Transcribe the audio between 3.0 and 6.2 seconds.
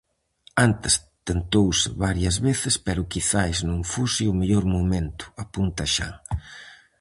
quizais non fose o mellor momento", apunta Xan.